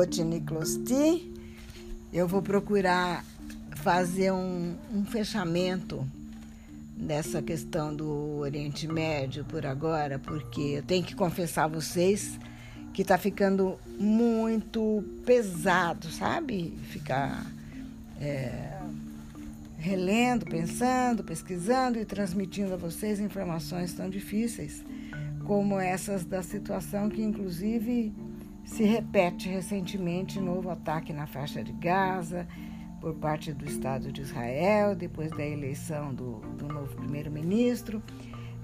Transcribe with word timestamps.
Botiniclosti, 0.00 1.30
eu 2.10 2.26
vou 2.26 2.40
procurar 2.40 3.22
fazer 3.76 4.32
um, 4.32 4.74
um 4.90 5.04
fechamento 5.04 6.08
dessa 6.96 7.42
questão 7.42 7.94
do 7.94 8.38
Oriente 8.38 8.88
Médio 8.88 9.44
por 9.44 9.66
agora, 9.66 10.18
porque 10.18 10.62
eu 10.62 10.82
tenho 10.82 11.04
que 11.04 11.14
confessar 11.14 11.64
a 11.64 11.68
vocês 11.68 12.38
que 12.94 13.02
está 13.02 13.18
ficando 13.18 13.78
muito 13.98 15.04
pesado, 15.26 16.10
sabe? 16.10 16.72
Ficar 16.88 17.44
é, 18.18 18.78
relendo, 19.76 20.46
pensando, 20.46 21.22
pesquisando 21.22 21.98
e 21.98 22.06
transmitindo 22.06 22.72
a 22.72 22.76
vocês 22.78 23.20
informações 23.20 23.92
tão 23.92 24.08
difíceis 24.08 24.82
como 25.44 25.78
essas 25.78 26.24
da 26.24 26.42
situação 26.42 27.10
que, 27.10 27.22
inclusive, 27.22 28.14
se 28.70 28.84
repete 28.84 29.48
recentemente 29.48 30.40
novo 30.40 30.70
ataque 30.70 31.12
na 31.12 31.26
faixa 31.26 31.62
de 31.62 31.72
Gaza 31.72 32.46
por 33.00 33.14
parte 33.14 33.52
do 33.52 33.64
Estado 33.64 34.12
de 34.12 34.22
Israel, 34.22 34.94
depois 34.94 35.32
da 35.32 35.44
eleição 35.44 36.14
do, 36.14 36.38
do 36.56 36.68
novo 36.68 36.94
primeiro-ministro. 36.94 38.00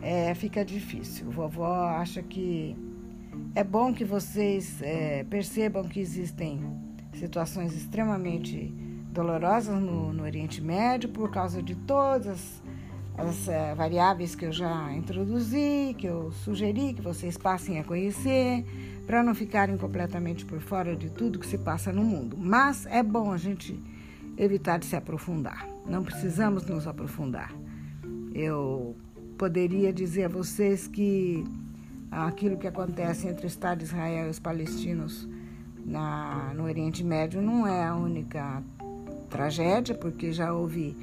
É, 0.00 0.32
fica 0.34 0.64
difícil. 0.64 1.28
Vovó 1.32 1.88
acha 1.88 2.22
que 2.22 2.76
é 3.52 3.64
bom 3.64 3.92
que 3.92 4.04
vocês 4.04 4.80
é, 4.80 5.24
percebam 5.24 5.82
que 5.88 5.98
existem 5.98 6.60
situações 7.12 7.74
extremamente 7.74 8.72
dolorosas 9.10 9.80
no, 9.80 10.12
no 10.12 10.22
Oriente 10.22 10.62
Médio 10.62 11.08
por 11.08 11.32
causa 11.32 11.60
de 11.60 11.74
todas 11.74 12.28
as 12.28 12.62
uh, 13.24 13.74
variáveis 13.76 14.34
que 14.34 14.44
eu 14.44 14.52
já 14.52 14.92
introduzi, 14.92 15.94
que 15.96 16.06
eu 16.06 16.30
sugeri 16.32 16.92
que 16.92 17.00
vocês 17.00 17.36
passem 17.36 17.78
a 17.78 17.84
conhecer, 17.84 18.64
para 19.06 19.22
não 19.22 19.34
ficarem 19.34 19.76
completamente 19.76 20.44
por 20.44 20.60
fora 20.60 20.94
de 20.94 21.10
tudo 21.10 21.38
que 21.38 21.46
se 21.46 21.58
passa 21.58 21.92
no 21.92 22.04
mundo. 22.04 22.36
Mas 22.38 22.86
é 22.86 23.02
bom 23.02 23.32
a 23.32 23.36
gente 23.36 23.80
evitar 24.36 24.78
de 24.78 24.86
se 24.86 24.96
aprofundar. 24.96 25.66
Não 25.86 26.02
precisamos 26.02 26.66
nos 26.66 26.86
aprofundar. 26.86 27.52
Eu 28.34 28.96
poderia 29.38 29.92
dizer 29.92 30.24
a 30.24 30.28
vocês 30.28 30.86
que 30.88 31.44
aquilo 32.10 32.56
que 32.56 32.66
acontece 32.66 33.28
entre 33.28 33.46
o 33.46 33.48
Estado 33.48 33.78
de 33.78 33.84
Israel 33.84 34.26
e 34.26 34.30
os 34.30 34.38
palestinos 34.38 35.28
na, 35.84 36.52
no 36.54 36.64
Oriente 36.64 37.04
Médio 37.04 37.40
não 37.40 37.66
é 37.66 37.84
a 37.84 37.94
única 37.94 38.62
tragédia, 39.30 39.94
porque 39.94 40.32
já 40.32 40.52
houve 40.52 40.96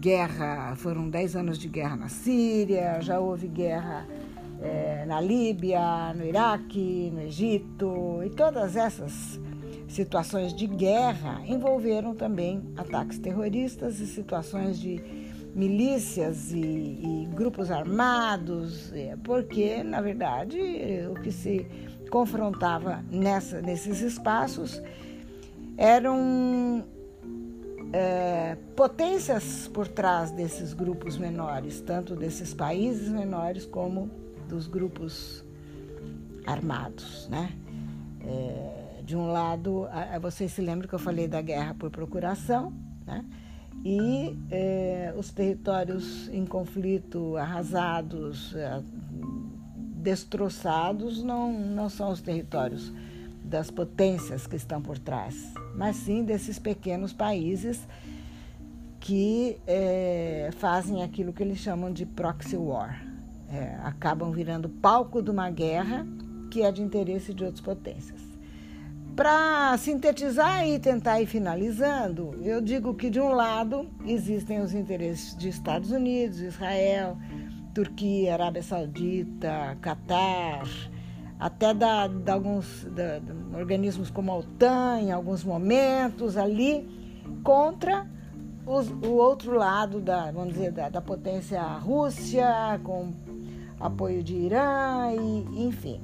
guerra, 0.00 0.74
foram 0.76 1.08
10 1.08 1.36
anos 1.36 1.58
de 1.58 1.68
guerra 1.68 1.96
na 1.96 2.08
Síria, 2.08 3.00
já 3.00 3.18
houve 3.18 3.48
guerra 3.48 4.06
é, 4.60 5.04
na 5.06 5.20
Líbia, 5.20 6.14
no 6.14 6.24
Iraque, 6.24 7.10
no 7.12 7.20
Egito, 7.22 8.20
e 8.24 8.30
todas 8.30 8.76
essas 8.76 9.40
situações 9.88 10.54
de 10.54 10.66
guerra 10.66 11.42
envolveram 11.46 12.14
também 12.14 12.62
ataques 12.76 13.18
terroristas 13.18 14.00
e 14.00 14.06
situações 14.06 14.78
de 14.78 15.02
milícias 15.54 16.52
e, 16.52 16.58
e 16.58 17.28
grupos 17.34 17.70
armados, 17.70 18.92
é, 18.92 19.16
porque, 19.24 19.82
na 19.82 20.00
verdade, 20.00 20.58
o 21.10 21.14
que 21.20 21.32
se 21.32 21.66
confrontava 22.10 23.04
nessa, 23.10 23.60
nesses 23.60 24.00
espaços 24.00 24.80
eram 25.76 26.84
é, 27.92 28.56
potências 28.76 29.68
por 29.68 29.88
trás 29.88 30.30
desses 30.30 30.72
grupos 30.72 31.16
menores, 31.16 31.80
tanto 31.80 32.14
desses 32.14 32.52
países 32.52 33.08
menores 33.08 33.64
como 33.64 34.10
dos 34.48 34.66
grupos 34.66 35.44
armados, 36.46 37.28
né? 37.28 37.52
É, 38.20 39.02
de 39.02 39.16
um 39.16 39.26
lado, 39.26 39.88
vocês 40.20 40.52
se 40.52 40.60
lembram 40.60 40.86
que 40.86 40.94
eu 40.94 40.98
falei 40.98 41.26
da 41.26 41.40
guerra 41.40 41.74
por 41.74 41.90
procuração, 41.90 42.72
né? 43.06 43.24
E 43.84 44.36
é, 44.50 45.14
os 45.16 45.30
territórios 45.30 46.28
em 46.28 46.44
conflito, 46.44 47.36
arrasados, 47.36 48.54
é, 48.54 48.82
destroçados, 49.96 51.22
não, 51.22 51.52
não 51.52 51.88
são 51.88 52.10
os 52.10 52.20
territórios 52.20 52.92
das 53.48 53.70
potências 53.70 54.46
que 54.46 54.56
estão 54.56 54.80
por 54.80 54.98
trás, 54.98 55.34
mas 55.74 55.96
sim 55.96 56.22
desses 56.22 56.58
pequenos 56.58 57.12
países 57.12 57.80
que 59.00 59.58
é, 59.66 60.50
fazem 60.58 61.02
aquilo 61.02 61.32
que 61.32 61.42
eles 61.42 61.58
chamam 61.58 61.92
de 61.92 62.04
proxy 62.04 62.56
war. 62.56 63.02
É, 63.50 63.78
acabam 63.82 64.30
virando 64.30 64.68
palco 64.68 65.22
de 65.22 65.30
uma 65.30 65.50
guerra 65.50 66.06
que 66.50 66.62
é 66.62 66.70
de 66.70 66.82
interesse 66.82 67.32
de 67.32 67.44
outras 67.44 67.62
potências. 67.62 68.20
Para 69.16 69.76
sintetizar 69.78 70.66
e 70.68 70.78
tentar 70.78 71.20
ir 71.20 71.26
finalizando, 71.26 72.38
eu 72.42 72.60
digo 72.60 72.94
que 72.94 73.10
de 73.10 73.18
um 73.18 73.30
lado 73.30 73.88
existem 74.06 74.60
os 74.60 74.74
interesses 74.74 75.36
de 75.36 75.48
Estados 75.48 75.90
Unidos, 75.90 76.40
Israel, 76.40 77.16
Turquia, 77.74 78.34
Arábia 78.34 78.62
Saudita, 78.62 79.76
Catar, 79.80 80.68
até 81.38 81.72
da, 81.72 82.08
de 82.08 82.30
alguns 82.30 82.84
da, 82.90 83.18
de 83.18 83.56
organismos 83.56 84.10
como 84.10 84.32
a 84.32 84.38
OTAN, 84.38 85.00
em 85.00 85.12
alguns 85.12 85.44
momentos 85.44 86.36
ali, 86.36 86.86
contra 87.44 88.06
os, 88.66 88.90
o 88.90 89.12
outro 89.12 89.56
lado 89.56 90.00
da, 90.00 90.30
vamos 90.32 90.54
dizer, 90.54 90.72
da, 90.72 90.88
da 90.88 91.00
potência 91.00 91.62
Rússia, 91.62 92.80
com 92.82 93.12
apoio 93.78 94.22
de 94.22 94.34
Irã, 94.34 95.12
e, 95.12 95.66
enfim. 95.66 96.00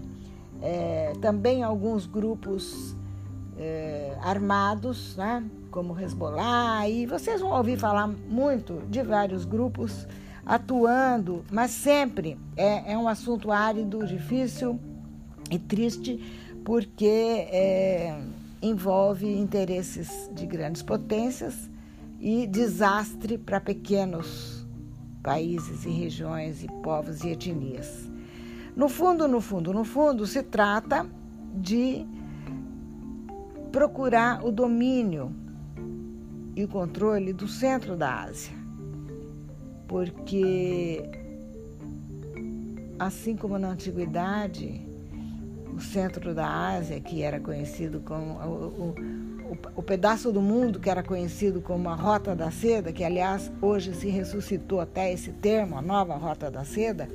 É, 0.63 1.13
também 1.21 1.63
alguns 1.63 2.07
grupos 2.07 2.97
é, 3.59 4.17
armados, 4.23 5.17
né, 5.17 5.45
como 5.71 5.99
Hezbollah, 5.99 6.89
e 6.89 7.07
vocês 7.07 7.41
vão 7.41 7.51
ouvir 7.51 7.77
falar 7.77 8.07
muito 8.07 8.83
de 8.89 9.03
vários 9.03 9.45
grupos 9.45 10.07
atuando, 10.47 11.45
mas 11.51 11.73
sempre 11.73 12.39
é, 12.57 12.93
é 12.93 12.99
um 12.99 13.09
assunto 13.09 13.51
árido, 13.51 14.07
difícil 14.07 14.79
e 15.51 15.59
triste, 15.59 16.21
porque 16.65 17.07
é, 17.07 18.19
envolve 18.63 19.27
interesses 19.27 20.31
de 20.33 20.47
grandes 20.47 20.83
potências 20.83 21.71
e 22.21 22.47
desastre 22.47 23.37
para 23.37 23.61
pequenos 23.61 24.67
países 25.23 25.85
e 25.85 25.91
regiões 25.91 26.63
e 26.63 26.69
povos 26.83 27.23
e 27.25 27.31
etnias. 27.31 28.11
No 28.77 28.89
fundo, 28.89 29.29
no 29.29 29.41
fundo, 29.41 29.73
no 29.73 29.85
fundo, 29.85 30.27
se 30.27 30.43
trata 30.43 31.07
de 31.55 32.07
procurar 33.71 34.45
o 34.45 34.51
domínio 34.51 35.33
e 36.57 36.65
o 36.65 36.69
controle 36.69 37.33
do 37.33 37.49
centro 37.49 37.97
da 37.97 38.23
Ásia. 38.23 38.55
Porque, 39.87 41.05
assim 42.99 43.37
como 43.37 43.59
na 43.59 43.69
antiguidade, 43.69 44.84
o 45.75 45.81
centro 45.81 46.33
da 46.35 46.47
Ásia, 46.47 47.01
que 47.01 47.23
era 47.23 47.41
conhecido 47.41 48.01
como 48.01 48.35
o, 48.35 48.95
o, 49.51 49.59
o, 49.77 49.83
pedaço 49.83 50.31
do 50.31 50.41
mundo 50.41 50.79
que 50.79 50.89
era 50.89 51.03
conhecido 51.03 51.61
como 51.61 51.89
a 51.89 51.95
Rota 51.95 52.35
da 52.35 52.51
Seda, 52.51 52.93
que 52.93 53.03
aliás 53.03 53.51
hoje 53.61 53.93
se 53.95 54.09
ressuscitou 54.09 54.81
até 54.81 55.13
esse 55.13 55.33
termo, 55.33 55.77
a 55.77 55.83
nova 55.83 56.15
Rota 56.15 56.51
da 56.51 56.65
Seda. 56.65 57.09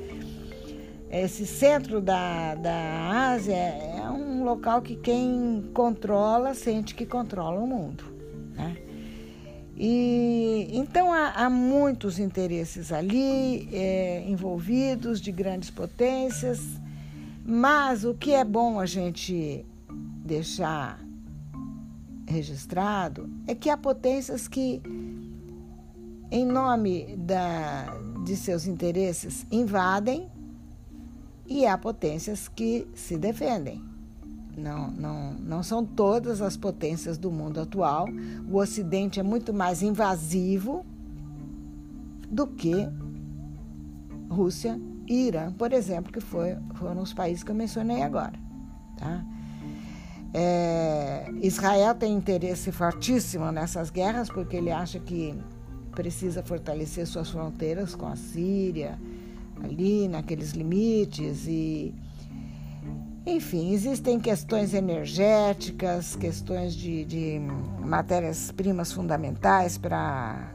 Esse 1.09 1.47
centro 1.47 2.01
da, 2.01 2.53
da 2.55 3.31
Ásia 3.31 3.55
é 3.55 4.09
um 4.11 4.43
local 4.43 4.81
que 4.81 4.95
quem 4.95 5.69
controla 5.73 6.53
sente 6.53 6.93
que 6.93 7.05
controla 7.05 7.59
o 7.59 7.65
mundo. 7.65 8.03
Né? 8.53 8.77
E 9.75 10.67
então 10.71 11.11
há, 11.13 11.31
há 11.31 11.49
muitos 11.49 12.19
interesses 12.19 12.91
ali 12.91 13.69
é, 13.71 14.23
envolvidos 14.27 15.21
de 15.21 15.31
grandes 15.31 15.71
potências 15.71 16.59
mas 17.49 18.05
o 18.05 18.13
que 18.13 18.31
é 18.31 18.45
bom 18.45 18.79
a 18.79 18.85
gente 18.85 19.65
deixar 20.23 21.03
registrado 22.27 23.27
é 23.47 23.55
que 23.55 23.71
há 23.71 23.75
potências 23.75 24.47
que, 24.47 24.79
em 26.29 26.45
nome 26.45 27.15
da, 27.17 27.87
de 28.23 28.35
seus 28.35 28.67
interesses, 28.67 29.47
invadem 29.51 30.29
e 31.47 31.65
há 31.65 31.75
potências 31.75 32.47
que 32.47 32.87
se 32.93 33.17
defendem. 33.17 33.83
Não, 34.55 34.91
não, 34.91 35.33
não 35.33 35.63
são 35.63 35.83
todas 35.83 36.43
as 36.43 36.55
potências 36.55 37.17
do 37.17 37.31
mundo 37.31 37.59
atual. 37.59 38.05
O 38.47 38.57
Ocidente 38.57 39.19
é 39.19 39.23
muito 39.23 39.51
mais 39.51 39.81
invasivo 39.81 40.85
do 42.29 42.45
que 42.45 42.87
Rússia 44.29 44.79
Irã, 45.09 45.51
por 45.51 45.73
exemplo, 45.73 46.13
que 46.13 46.21
foi, 46.21 46.55
foram 46.75 47.01
os 47.01 47.13
países 47.13 47.43
que 47.43 47.49
eu 47.49 47.55
mencionei 47.55 48.03
agora. 48.03 48.33
Tá? 48.97 49.25
É, 50.31 51.31
Israel 51.41 51.95
tem 51.95 52.13
interesse 52.13 52.71
fortíssimo 52.71 53.51
nessas 53.51 53.89
guerras 53.89 54.29
porque 54.29 54.57
ele 54.57 54.69
acha 54.69 54.99
que 54.99 55.35
precisa 55.91 56.43
fortalecer 56.43 57.07
suas 57.07 57.31
fronteiras 57.31 57.95
com 57.95 58.05
a 58.05 58.15
Síria, 58.15 58.99
ali 59.63 60.07
naqueles 60.07 60.51
limites 60.51 61.47
e 61.47 61.93
Enfim, 63.25 63.73
existem 63.73 64.19
questões 64.19 64.73
energéticas, 64.73 66.15
questões 66.15 66.73
de, 66.73 67.05
de 67.05 67.41
matérias-primas 67.83 68.93
fundamentais 68.93 69.77
para 69.77 70.53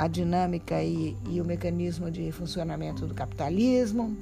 a 0.00 0.08
dinâmica 0.08 0.82
e, 0.82 1.14
e 1.28 1.42
o 1.42 1.44
mecanismo 1.44 2.10
de 2.10 2.32
funcionamento 2.32 3.06
do 3.06 3.12
capitalismo 3.12 4.16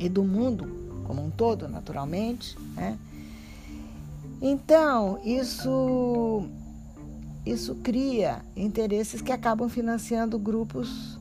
e 0.00 0.08
do 0.08 0.24
mundo 0.24 0.66
como 1.04 1.22
um 1.22 1.28
todo, 1.28 1.68
naturalmente. 1.68 2.56
Né? 2.74 2.98
Então, 4.40 5.20
isso, 5.22 6.48
isso 7.44 7.74
cria 7.82 8.40
interesses 8.56 9.20
que 9.20 9.30
acabam 9.30 9.68
financiando 9.68 10.38
grupos 10.38 11.18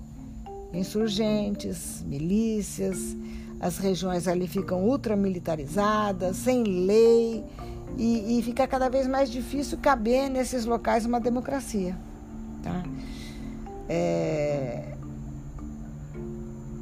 insurgentes, 0.74 2.02
milícias, 2.08 3.18
as 3.60 3.78
regiões 3.80 4.30
ali 4.30 4.48
ficam 4.48 4.82
ultramilitarizadas, 4.82 6.38
sem 6.38 6.64
lei, 6.64 7.44
e, 7.98 8.40
e 8.40 8.44
fica 8.44 8.66
cada 8.66 8.88
vez 8.88 9.08
mais 9.08 9.30
difícil 9.30 9.78
caber 9.78 10.30
nesses 10.30 10.64
locais 10.64 11.06
uma 11.06 11.20
democracia. 11.20 11.98
Tá? 12.64 12.82
É, 13.94 14.94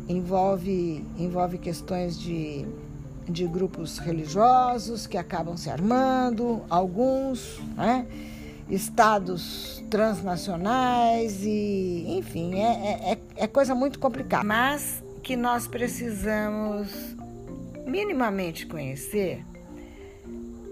envolve, 0.07 1.03
envolve 1.17 1.57
questões 1.57 2.19
de, 2.19 2.67
de 3.27 3.47
grupos 3.47 3.97
religiosos 3.97 5.07
que 5.07 5.17
acabam 5.17 5.57
se 5.57 5.71
armando, 5.71 6.61
alguns, 6.69 7.59
né? 7.75 8.05
estados 8.69 9.83
transnacionais 9.89 11.43
e, 11.43 12.05
enfim, 12.09 12.59
é, 12.59 13.13
é, 13.13 13.17
é 13.37 13.47
coisa 13.47 13.73
muito 13.73 13.97
complicada. 13.97 14.43
Mas 14.43 15.03
que 15.23 15.35
nós 15.35 15.67
precisamos 15.67 16.89
minimamente 17.87 18.67
conhecer 18.67 19.43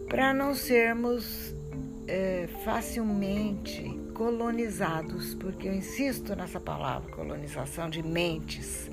para 0.08 0.36
não 0.36 0.54
sermos 0.54 1.56
é, 2.08 2.48
facilmente 2.64 4.00
colonizados, 4.18 5.36
porque 5.36 5.68
eu 5.68 5.76
insisto 5.76 6.36
nessa 6.36 6.60
palavra, 6.60 7.12
colonização 7.12 7.88
de 7.88 8.02
mentes, 8.02 8.90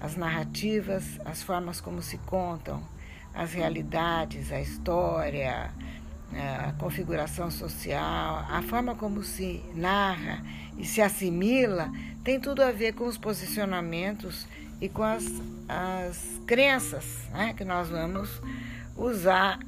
as 0.00 0.14
narrativas, 0.14 1.02
as 1.24 1.42
formas 1.42 1.80
como 1.80 2.00
se 2.00 2.16
contam, 2.18 2.80
as 3.34 3.52
realidades, 3.52 4.52
a 4.52 4.60
história, 4.60 5.72
a 6.32 6.72
configuração 6.78 7.50
social, 7.50 8.46
a 8.48 8.62
forma 8.62 8.94
como 8.94 9.24
se 9.24 9.64
narra 9.74 10.40
e 10.78 10.84
se 10.84 11.02
assimila, 11.02 11.90
tem 12.22 12.38
tudo 12.38 12.62
a 12.62 12.70
ver 12.70 12.94
com 12.94 13.06
os 13.06 13.18
posicionamentos 13.18 14.46
e 14.80 14.88
com 14.88 15.02
as, 15.02 15.24
as 15.68 16.40
crenças 16.46 17.04
né, 17.32 17.52
que 17.52 17.64
nós 17.64 17.88
vamos 17.88 18.40
usar 18.96 19.58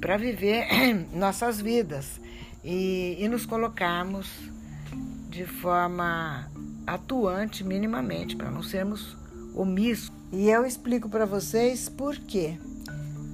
para 0.00 0.16
viver 0.16 0.66
nossas 1.14 1.60
vidas 1.60 2.20
e, 2.62 3.16
e 3.18 3.28
nos 3.28 3.46
colocarmos 3.46 4.28
de 5.28 5.44
forma 5.46 6.50
atuante 6.86 7.64
minimamente, 7.64 8.36
para 8.36 8.50
não 8.50 8.62
sermos 8.62 9.16
omissos. 9.54 10.12
E 10.32 10.48
eu 10.48 10.64
explico 10.64 11.08
para 11.08 11.26
vocês 11.26 11.88
por 11.88 12.16
quê. 12.16 12.58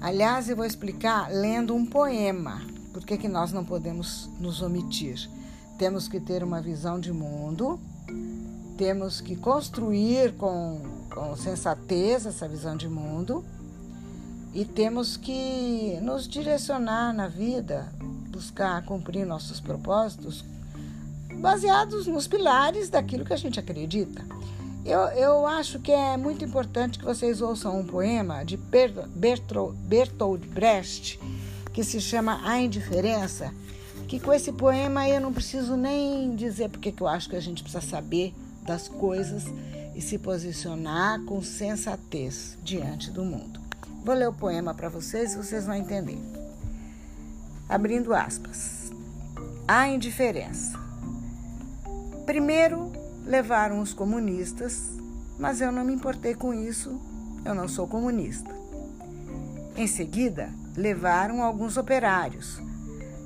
Aliás, 0.00 0.48
eu 0.48 0.56
vou 0.56 0.64
explicar 0.64 1.30
lendo 1.30 1.74
um 1.74 1.84
poema. 1.84 2.62
Por 2.92 3.04
que, 3.04 3.16
que 3.16 3.28
nós 3.28 3.52
não 3.52 3.64
podemos 3.64 4.30
nos 4.40 4.62
omitir? 4.62 5.28
Temos 5.78 6.08
que 6.08 6.20
ter 6.20 6.42
uma 6.42 6.60
visão 6.60 6.98
de 6.98 7.12
mundo, 7.12 7.80
temos 8.76 9.20
que 9.20 9.36
construir 9.36 10.32
com, 10.36 10.82
com 11.10 11.36
sensatez 11.36 12.26
essa 12.26 12.48
visão 12.48 12.76
de 12.76 12.88
mundo 12.88 13.44
e 14.52 14.64
temos 14.64 15.16
que 15.16 15.98
nos 16.02 16.26
direcionar 16.26 17.12
na 17.12 17.28
vida, 17.28 17.92
buscar 18.40 18.82
cumprir 18.86 19.26
nossos 19.26 19.60
propósitos 19.60 20.42
baseados 21.40 22.06
nos 22.06 22.26
pilares 22.26 22.88
daquilo 22.88 23.22
que 23.22 23.34
a 23.34 23.36
gente 23.36 23.60
acredita. 23.60 24.24
Eu, 24.82 25.00
eu 25.10 25.46
acho 25.46 25.78
que 25.78 25.92
é 25.92 26.16
muito 26.16 26.42
importante 26.42 26.98
que 26.98 27.04
vocês 27.04 27.42
ouçam 27.42 27.78
um 27.78 27.84
poema 27.84 28.42
de 28.42 28.56
Bertold 28.56 30.48
Brecht 30.48 31.20
que 31.70 31.84
se 31.84 32.00
chama 32.00 32.40
A 32.42 32.58
Indiferença, 32.58 33.52
que 34.08 34.18
com 34.18 34.32
esse 34.32 34.52
poema 34.52 35.06
eu 35.06 35.20
não 35.20 35.34
preciso 35.34 35.76
nem 35.76 36.34
dizer 36.34 36.70
porque 36.70 36.90
que 36.90 37.02
eu 37.02 37.08
acho 37.08 37.28
que 37.28 37.36
a 37.36 37.40
gente 37.40 37.62
precisa 37.62 37.86
saber 37.86 38.34
das 38.62 38.88
coisas 38.88 39.44
e 39.94 40.00
se 40.00 40.18
posicionar 40.18 41.22
com 41.24 41.42
sensatez 41.42 42.56
diante 42.64 43.10
do 43.10 43.22
mundo. 43.22 43.60
Vou 44.02 44.14
ler 44.14 44.28
o 44.28 44.32
poema 44.32 44.72
para 44.72 44.88
vocês 44.88 45.34
e 45.34 45.36
vocês 45.36 45.66
vão 45.66 45.74
entender. 45.74 46.39
Abrindo 47.70 48.12
aspas. 48.12 48.90
A 49.68 49.86
indiferença. 49.86 50.76
Primeiro 52.26 52.90
levaram 53.24 53.80
os 53.80 53.92
comunistas, 53.92 54.90
mas 55.38 55.60
eu 55.60 55.70
não 55.70 55.84
me 55.84 55.92
importei 55.92 56.34
com 56.34 56.52
isso, 56.52 57.00
eu 57.44 57.54
não 57.54 57.68
sou 57.68 57.86
comunista. 57.86 58.50
Em 59.76 59.86
seguida, 59.86 60.50
levaram 60.76 61.44
alguns 61.44 61.76
operários, 61.76 62.60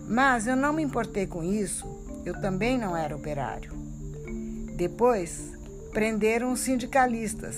mas 0.07 0.47
eu 0.47 0.57
não 0.57 0.75
me 0.75 0.83
importei 0.83 1.27
com 1.27 1.43
isso, 1.43 1.89
eu 2.27 2.39
também 2.39 2.77
não 2.77 2.95
era 2.95 3.17
operário. 3.17 3.73
Depois, 4.77 5.55
prenderam 5.91 6.53
os 6.53 6.61
sindicalistas, 6.61 7.57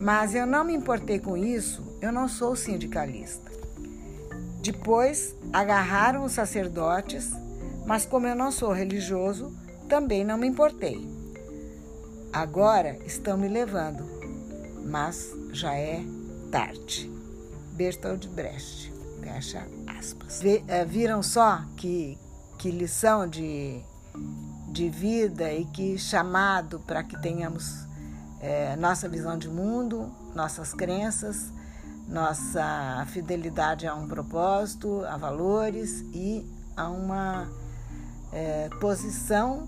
mas 0.00 0.36
eu 0.36 0.46
não 0.46 0.62
me 0.62 0.72
importei 0.72 1.18
com 1.18 1.36
isso, 1.36 1.98
eu 2.00 2.12
não 2.12 2.28
sou 2.28 2.54
sindicalista. 2.54 3.50
Depois, 4.62 5.34
agarraram 5.52 6.24
os 6.24 6.32
sacerdotes, 6.32 7.30
mas 7.84 8.06
como 8.06 8.26
eu 8.26 8.34
não 8.34 8.50
sou 8.50 8.72
religioso, 8.72 9.52
também 9.88 10.24
não 10.24 10.38
me 10.38 10.46
importei. 10.46 11.06
Agora 12.32 12.96
estão 13.04 13.36
me 13.36 13.48
levando, 13.48 14.04
mas 14.84 15.30
já 15.52 15.74
é 15.74 16.02
tarde. 16.50 17.10
Bertold 17.72 18.28
Brecht, 18.28 18.92
fecha 19.20 19.66
aspas. 19.98 20.40
Eh, 20.44 20.84
viram 20.84 21.22
só 21.22 21.62
que, 21.76 22.16
que 22.58 22.70
lição 22.70 23.26
de 23.26 23.82
de 24.72 24.88
vida 24.88 25.52
e 25.52 25.66
que 25.66 25.98
chamado 25.98 26.80
para 26.80 27.02
que 27.02 27.20
tenhamos 27.20 27.86
é, 28.40 28.74
nossa 28.76 29.06
visão 29.08 29.36
de 29.36 29.48
mundo, 29.48 30.10
nossas 30.34 30.72
crenças, 30.72 31.52
nossa 32.12 33.06
fidelidade 33.08 33.86
a 33.86 33.94
um 33.94 34.06
propósito, 34.06 35.02
a 35.06 35.16
valores 35.16 36.02
e 36.12 36.46
a 36.76 36.90
uma 36.90 37.50
é, 38.30 38.68
posição 38.80 39.66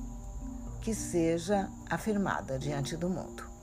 que 0.83 0.95
seja 0.95 1.71
afirmada 1.89 2.59
diante 2.59 2.97
do 2.99 3.09
mundo. 3.09 3.54